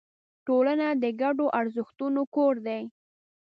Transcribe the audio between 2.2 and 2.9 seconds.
کور دی.